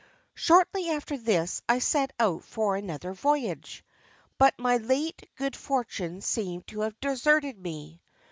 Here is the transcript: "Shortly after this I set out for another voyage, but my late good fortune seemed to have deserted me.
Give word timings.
"Shortly 0.33 0.89
after 0.89 1.15
this 1.15 1.61
I 1.69 1.77
set 1.77 2.11
out 2.19 2.43
for 2.43 2.75
another 2.75 3.13
voyage, 3.13 3.85
but 4.39 4.57
my 4.57 4.77
late 4.77 5.29
good 5.35 5.55
fortune 5.55 6.21
seemed 6.21 6.65
to 6.69 6.79
have 6.79 6.99
deserted 7.01 7.55
me. 7.59 8.01